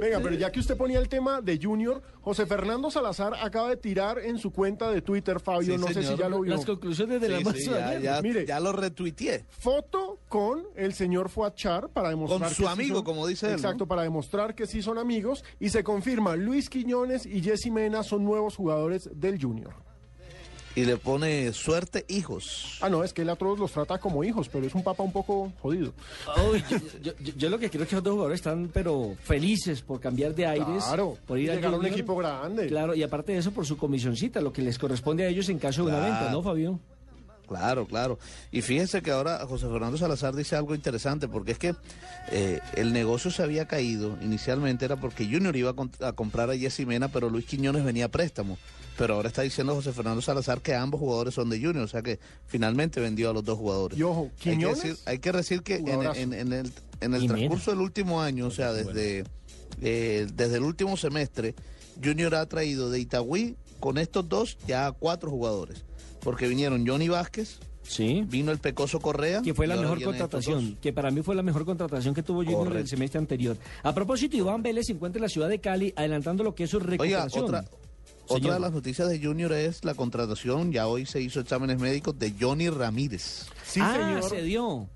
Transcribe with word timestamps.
Venga, 0.00 0.20
pero 0.20 0.34
ya 0.34 0.50
que 0.52 0.60
usted 0.60 0.76
ponía 0.76 0.98
el 0.98 1.08
tema 1.08 1.40
de 1.40 1.58
Junior, 1.62 2.02
José 2.20 2.46
Fernando 2.46 2.90
Salazar 2.90 3.34
acaba 3.40 3.68
de 3.70 3.76
tirar 3.76 4.18
en 4.18 4.38
su 4.38 4.50
cuenta 4.52 4.90
de 4.90 5.02
Twitter, 5.02 5.40
Fabio, 5.40 5.74
Sí, 5.74 5.80
no 5.80 5.86
sé 5.88 6.02
si 6.02 6.16
ya 6.16 6.28
lo 6.28 6.40
vio. 6.40 6.54
Las 6.54 6.64
conclusiones 6.64 7.20
de 7.20 7.28
la 7.28 7.38
Sí, 7.38 7.44
marcha 7.44 7.60
sí, 7.60 7.70
de 7.70 7.78
ya, 7.78 7.98
ya- 8.16 8.22
Mire. 8.22 8.46
ya 8.46 8.60
lo 8.60 8.72
retuiteé. 8.72 9.44
Foto 9.48 10.18
con 10.28 10.64
el 10.74 10.92
señor 10.94 11.28
Fuachar 11.28 11.88
para 11.90 12.08
demostrar 12.10 12.40
Con 12.40 12.48
que 12.48 12.54
su 12.54 12.62
sí 12.62 12.68
amigo, 12.68 12.96
son- 12.96 13.04
como 13.04 13.26
dice 13.26 13.46
él, 13.46 13.52
¿no? 13.52 13.58
Exacto, 13.58 13.86
para 13.86 14.02
demostrar 14.02 14.54
que 14.54 14.66
sí 14.66 14.82
son 14.82 14.98
amigos 14.98 15.44
y 15.60 15.70
se 15.70 15.84
confirma 15.84 16.36
Luis 16.36 16.68
Quiñones 16.68 17.26
y 17.26 17.42
Jessy 17.42 17.70
Mena 17.70 18.02
son 18.02 18.24
nuevos 18.24 18.56
jugadores 18.56 19.08
del 19.14 19.40
Junior. 19.40 19.74
Y 20.76 20.84
le 20.84 20.98
pone 20.98 21.52
suerte 21.54 22.04
hijos. 22.08 22.78
Ah, 22.82 22.88
no, 22.90 23.02
es 23.02 23.12
que 23.14 23.22
él 23.22 23.30
a 23.30 23.36
todos 23.36 23.58
los 23.58 23.72
trata 23.72 23.98
como 23.98 24.22
hijos, 24.22 24.48
pero 24.48 24.66
es 24.66 24.74
un 24.74 24.84
papá 24.84 25.02
un 25.02 25.10
poco 25.10 25.50
jodido. 25.62 25.92
Yo, 26.36 26.78
yo- 27.02 27.12
yo- 27.18 27.32
yo 27.36 27.48
lo 27.48 27.58
que 27.58 27.70
creo 27.70 27.82
es 27.84 27.88
que 27.88 27.94
los 27.96 28.04
dos 28.04 28.12
jugadores 28.12 28.40
están 28.40 28.70
pero 28.72 29.16
felices 29.24 29.80
por 29.80 30.00
cambiar 30.00 30.34
de 30.34 30.46
aires, 30.46 30.84
Claro, 30.84 31.16
por 31.26 31.38
ir 31.38 31.50
a 31.50 31.54
llegar 31.54 31.72
a 31.72 31.78
un 31.78 31.86
equipo 31.86 32.14
grande. 32.16 32.66
Claro, 32.66 32.94
y 32.94 33.02
aparte 33.02 33.32
de 33.32 33.38
eso 33.38 33.50
por 33.52 33.64
su 33.66 33.76
comisioncita, 33.78 34.40
lo 34.42 34.52
que 34.52 34.60
les 34.62 34.78
corresponde 34.78 35.24
a 35.24 35.28
ellos 35.28 35.48
en 35.48 35.58
caso 35.58 35.82
de 35.84 35.88
una 35.92 36.00
venta, 36.00 36.30
¿no, 36.30 36.42
Fabio? 36.42 36.78
Claro, 37.46 37.86
claro. 37.86 38.18
Y 38.52 38.62
fíjense 38.62 39.02
que 39.02 39.10
ahora 39.10 39.46
José 39.46 39.66
Fernando 39.68 39.96
Salazar 39.98 40.34
dice 40.34 40.56
algo 40.56 40.74
interesante, 40.74 41.28
porque 41.28 41.52
es 41.52 41.58
que 41.58 41.74
eh, 42.30 42.60
el 42.74 42.92
negocio 42.92 43.30
se 43.30 43.42
había 43.42 43.66
caído. 43.66 44.16
Inicialmente 44.22 44.84
era 44.84 44.96
porque 44.96 45.24
Junior 45.24 45.54
iba 45.56 45.74
a, 46.00 46.12
comprar 46.12 46.50
a 46.50 46.56
Jessy 46.56 46.84
Mena, 46.86 47.08
pero 47.08 47.30
Luis 47.30 47.46
Quiñones 47.46 47.84
venía 47.84 48.06
a 48.06 48.08
préstamo. 48.08 48.58
Pero 48.98 49.14
ahora 49.14 49.28
está 49.28 49.42
diciendo 49.42 49.74
José 49.74 49.92
Fernando 49.92 50.22
Salazar 50.22 50.62
que 50.62 50.74
ambos 50.74 50.98
jugadores 51.00 51.34
son 51.34 51.50
de 51.50 51.56
Junior, 51.58 51.84
o 51.84 51.88
sea 51.88 52.00
que 52.02 52.18
finalmente 52.46 52.98
vendió 52.98 53.28
a 53.30 53.34
los 53.34 53.44
dos 53.44 53.58
jugadores. 53.58 53.98
Y 53.98 54.02
ojo, 54.02 54.30
hay 54.32 54.38
que 54.42 54.50
Quiñones, 54.52 54.82
decir, 54.82 54.96
hay 55.04 55.18
que 55.18 55.32
decir 55.32 55.62
que 55.62 55.74
en, 55.76 55.80
jugadorazo. 55.82 56.20
en- 56.20 56.32
en 56.32 56.52
el, 56.54 56.72
en 57.00 57.14
el 57.14 57.26
transcurso 57.26 57.70
del 57.72 57.80
último 57.80 58.22
año, 58.22 58.46
o 58.46 58.50
sea, 58.50 58.72
desde, 58.72 59.24
eh, 59.82 60.26
desde 60.32 60.56
el 60.56 60.62
último 60.62 60.96
semestre, 60.96 61.54
Junior 62.02 62.34
ha 62.34 62.46
traído 62.46 62.90
de 62.90 63.00
Itagüí 63.00 63.56
con 63.80 63.98
estos 63.98 64.28
dos 64.28 64.58
ya 64.66 64.86
a 64.86 64.92
cuatro 64.92 65.30
jugadores. 65.30 65.84
Porque 66.20 66.48
vinieron 66.48 66.86
Johnny 66.86 67.08
Vázquez, 67.08 67.58
Sí. 67.88 68.24
Vino 68.26 68.50
el 68.50 68.58
Pecoso 68.58 68.98
Correa. 68.98 69.42
Que 69.42 69.54
fue 69.54 69.68
la 69.68 69.76
mejor 69.76 70.02
contratación, 70.02 70.76
que 70.82 70.92
para 70.92 71.12
mí 71.12 71.22
fue 71.22 71.36
la 71.36 71.44
mejor 71.44 71.64
contratación 71.64 72.14
que 72.14 72.22
tuvo 72.24 72.38
Junior 72.38 72.54
en 72.62 72.62
el 72.62 72.68
Correcto. 72.70 72.88
semestre 72.90 73.18
anterior. 73.20 73.56
A 73.84 73.94
propósito, 73.94 74.36
Iván 74.36 74.60
Vélez 74.60 74.86
se 74.86 74.92
encuentra 74.92 75.18
en 75.20 75.22
la 75.22 75.28
ciudad 75.28 75.48
de 75.48 75.60
Cali 75.60 75.92
adelantando 75.94 76.42
lo 76.42 76.52
que 76.52 76.64
es 76.64 76.70
su 76.70 76.78
Oiga, 76.78 76.88
recuperación. 76.90 77.44
otra, 77.44 77.60
otra 78.24 78.36
Señor. 78.38 78.54
de 78.54 78.60
las 78.60 78.72
noticias 78.72 79.08
de 79.08 79.20
Junior 79.24 79.52
es 79.52 79.84
la 79.84 79.94
contratación, 79.94 80.72
ya 80.72 80.88
hoy 80.88 81.06
se 81.06 81.20
hizo 81.20 81.38
exámenes 81.38 81.78
médicos 81.78 82.18
de 82.18 82.34
Johnny 82.40 82.70
Ramírez. 82.70 83.46
Sí, 83.64 83.78
ah, 83.80 83.94
señor. 84.20 84.30
se 84.30 84.42
dio. 84.42 84.88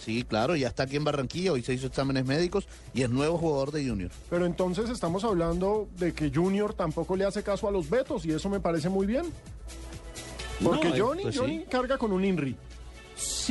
Sí, 0.00 0.24
claro, 0.24 0.56
ya 0.56 0.68
está 0.68 0.84
aquí 0.84 0.96
en 0.96 1.04
Barranquilla, 1.04 1.52
hoy 1.52 1.62
se 1.62 1.74
hizo 1.74 1.86
exámenes 1.86 2.24
médicos 2.24 2.66
y 2.94 3.02
es 3.02 3.10
nuevo 3.10 3.36
jugador 3.36 3.70
de 3.70 3.86
Junior. 3.86 4.10
Pero 4.30 4.46
entonces 4.46 4.88
estamos 4.88 5.24
hablando 5.24 5.88
de 5.98 6.14
que 6.14 6.30
Junior 6.34 6.72
tampoco 6.72 7.16
le 7.16 7.26
hace 7.26 7.42
caso 7.42 7.68
a 7.68 7.70
los 7.70 7.90
vetos 7.90 8.24
y 8.24 8.32
eso 8.32 8.48
me 8.48 8.60
parece 8.60 8.88
muy 8.88 9.06
bien. 9.06 9.26
Porque 10.62 10.88
No, 10.88 10.94
eh, 10.94 11.00
Johnny, 11.00 11.22
pues 11.22 11.34
sí. 11.34 11.40
Johnny 11.40 11.64
carga 11.64 11.98
con 11.98 12.12
un 12.12 12.24
INRI. 12.24 12.56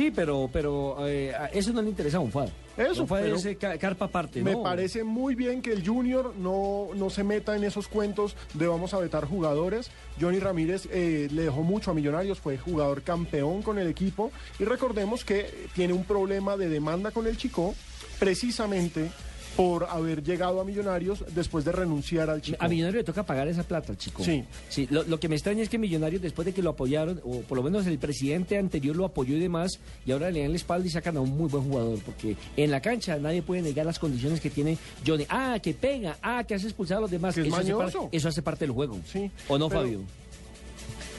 Sí, 0.00 0.10
pero, 0.10 0.48
pero 0.50 1.06
eh, 1.06 1.34
a 1.34 1.48
eso 1.48 1.74
no 1.74 1.82
le 1.82 1.90
interesa 1.90 2.16
a 2.16 2.20
Unfad. 2.20 2.48
Eso, 2.78 3.06
eh, 3.18 3.56
ca- 3.56 3.76
carpa 3.76 4.06
aparte, 4.06 4.40
Me 4.42 4.52
¿no? 4.52 4.62
parece 4.62 5.04
muy 5.04 5.34
bien 5.34 5.60
que 5.60 5.74
el 5.74 5.86
Junior 5.86 6.34
no, 6.38 6.88
no 6.94 7.10
se 7.10 7.22
meta 7.22 7.54
en 7.54 7.64
esos 7.64 7.86
cuentos 7.86 8.34
de 8.54 8.66
vamos 8.66 8.94
a 8.94 8.98
vetar 8.98 9.26
jugadores. 9.26 9.90
Johnny 10.18 10.38
Ramírez 10.38 10.88
eh, 10.90 11.28
le 11.30 11.42
dejó 11.42 11.62
mucho 11.64 11.90
a 11.90 11.94
Millonarios, 11.94 12.40
fue 12.40 12.56
jugador 12.56 13.02
campeón 13.02 13.60
con 13.60 13.78
el 13.78 13.88
equipo 13.88 14.32
y 14.58 14.64
recordemos 14.64 15.22
que 15.22 15.68
tiene 15.74 15.92
un 15.92 16.04
problema 16.04 16.56
de 16.56 16.70
demanda 16.70 17.10
con 17.10 17.26
el 17.26 17.36
Chico 17.36 17.74
precisamente 18.18 19.10
por 19.56 19.84
haber 19.90 20.22
llegado 20.22 20.60
a 20.60 20.64
Millonarios 20.64 21.24
después 21.34 21.64
de 21.64 21.72
renunciar 21.72 22.30
al 22.30 22.40
Chico. 22.40 22.56
A 22.60 22.68
Millonario 22.68 23.00
le 23.00 23.04
toca 23.04 23.24
pagar 23.24 23.48
esa 23.48 23.62
plata, 23.62 23.96
chico. 23.96 24.22
Sí. 24.24 24.44
Sí, 24.68 24.86
lo, 24.90 25.02
lo 25.02 25.20
que 25.20 25.28
me 25.28 25.34
extraña 25.34 25.62
es 25.62 25.68
que 25.68 25.76
Millonarios, 25.78 26.22
después 26.22 26.46
de 26.46 26.52
que 26.54 26.62
lo 26.62 26.70
apoyaron, 26.70 27.20
o 27.24 27.40
por 27.40 27.56
lo 27.58 27.62
menos 27.64 27.86
el 27.86 27.98
presidente 27.98 28.56
anterior 28.56 28.96
lo 28.96 29.04
apoyó 29.04 29.36
y 29.36 29.40
demás, 29.40 29.78
y 30.06 30.12
ahora 30.12 30.30
le 30.30 30.40
dan 30.42 30.50
la 30.50 30.56
espalda 30.56 30.86
y 30.86 30.90
sacan 30.90 31.16
a 31.16 31.20
un 31.20 31.36
muy 31.36 31.48
buen 31.48 31.64
jugador, 31.64 31.98
porque 32.04 32.36
en 32.56 32.70
la 32.70 32.80
cancha 32.80 33.18
nadie 33.18 33.42
puede 33.42 33.62
negar 33.62 33.84
las 33.86 33.98
condiciones 33.98 34.40
que 34.40 34.50
tiene 34.50 34.78
Johnny. 35.06 35.26
Ah, 35.28 35.58
que 35.62 35.74
pega, 35.74 36.16
ah, 36.22 36.44
que 36.44 36.54
hace 36.54 36.66
expulsar 36.66 36.98
a 36.98 37.00
los 37.02 37.10
demás. 37.10 37.34
Que 37.34 37.42
es 37.42 37.46
eso, 37.48 37.56
hace 37.56 37.72
par- 37.72 37.78
mañoso. 37.78 38.08
eso 38.12 38.28
hace 38.28 38.42
parte 38.42 38.64
del 38.64 38.72
juego. 38.72 38.98
Sí, 39.10 39.30
¿O 39.48 39.58
no, 39.58 39.68
pero- 39.68 39.80
Fabio? 39.82 40.00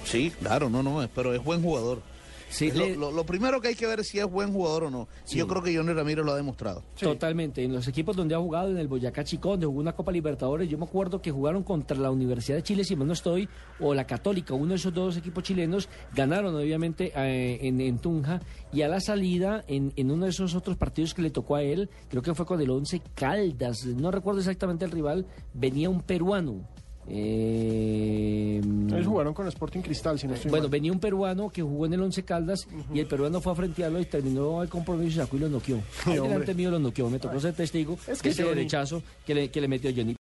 Sí, 0.05 0.31
claro, 0.39 0.69
no, 0.69 0.81
no, 0.83 1.07
pero 1.13 1.33
es 1.33 1.43
buen 1.43 1.61
jugador. 1.61 2.01
Sí, 2.51 2.69
lo, 2.71 2.85
le- 2.85 2.95
lo- 2.95 3.11
lo 3.11 3.25
primero 3.25 3.59
que 3.61 3.69
hay 3.69 3.75
que 3.75 3.87
ver 3.87 4.01
es 4.01 4.07
si 4.09 4.19
es 4.19 4.25
buen 4.29 4.51
jugador 4.53 4.83
o 4.85 4.89
no. 4.91 5.07
Y 5.31 5.37
Yo 5.37 5.47
creo 5.47 5.63
que 5.63 5.75
Johnny 5.75 5.93
Ramírez 5.93 6.23
lo 6.25 6.33
ha 6.33 6.35
demostrado. 6.35 6.83
Sí. 6.95 7.05
Totalmente. 7.05 7.63
En 7.63 7.73
los 7.73 7.87
equipos 7.87 8.15
donde 8.15 8.35
ha 8.35 8.39
jugado, 8.39 8.69
en 8.69 8.77
el 8.77 8.87
Boyacá 8.87 9.23
Chicón, 9.23 9.51
donde 9.53 9.65
jugó 9.67 9.79
una 9.79 9.93
Copa 9.93 10.11
Libertadores, 10.11 10.69
yo 10.69 10.77
me 10.77 10.85
acuerdo 10.85 11.21
que 11.21 11.31
jugaron 11.31 11.63
contra 11.63 11.97
la 11.97 12.11
Universidad 12.11 12.57
de 12.57 12.63
Chile, 12.63 12.83
si 12.83 12.95
mal 12.95 13.07
no 13.07 13.13
estoy, 13.13 13.47
o 13.79 13.93
la 13.93 14.05
Católica, 14.05 14.53
uno 14.53 14.69
de 14.69 14.75
esos 14.75 14.93
dos 14.93 15.17
equipos 15.17 15.43
chilenos, 15.43 15.87
ganaron 16.13 16.53
obviamente 16.55 17.11
eh, 17.15 17.59
en, 17.61 17.79
en 17.81 17.99
Tunja, 17.99 18.41
y 18.73 18.81
a 18.81 18.87
la 18.87 18.99
salida, 18.99 19.63
en, 19.67 19.93
en 19.95 20.11
uno 20.11 20.25
de 20.25 20.31
esos 20.31 20.53
otros 20.53 20.75
partidos 20.77 21.13
que 21.13 21.21
le 21.21 21.29
tocó 21.29 21.55
a 21.55 21.63
él, 21.63 21.89
creo 22.09 22.21
que 22.21 22.35
fue 22.35 22.45
con 22.45 22.59
el 22.61 22.69
Once 22.69 23.01
Caldas, 23.15 23.85
no 23.85 24.11
recuerdo 24.11 24.39
exactamente 24.39 24.85
el 24.85 24.91
rival, 24.91 25.25
venía 25.53 25.89
un 25.89 26.01
peruano. 26.01 26.67
Eh, 27.13 28.61
Ellos 28.93 29.07
jugaron 29.07 29.33
con 29.33 29.47
Sporting 29.47 29.81
Cristal, 29.81 30.17
si 30.17 30.27
no 30.27 30.33
estoy 30.33 30.49
bueno, 30.49 30.63
mal. 30.65 30.71
venía 30.71 30.91
un 30.91 30.99
peruano 30.99 31.49
que 31.49 31.61
jugó 31.61 31.85
en 31.85 31.93
el 31.93 32.01
Once 32.01 32.23
Caldas 32.23 32.67
y 32.93 32.99
el 32.99 33.05
peruano 33.05 33.41
fue 33.41 33.51
a 33.51 33.55
frentearlo 33.55 33.99
y 33.99 34.05
terminó 34.05 34.63
el 34.63 34.69
compromiso 34.69 35.09
y 35.09 35.23
sacó 35.23 35.37
y 35.37 35.39
lo 35.41 35.49
noqueó. 35.49 35.79
Hombre. 36.05 36.21
delante 36.21 36.53
mío 36.53 36.71
lo 36.71 36.79
noqueó, 36.79 37.09
me 37.09 37.19
tocó 37.19 37.39
ser 37.39 37.53
testigo 37.53 37.97
Es 38.07 38.17
de 38.19 38.23
que 38.23 38.29
ese 38.29 38.43
derechazo 38.43 39.01
que 39.25 39.35
le, 39.35 39.49
que 39.49 39.59
le 39.61 39.67
metió 39.67 39.91
Johnny. 39.91 40.09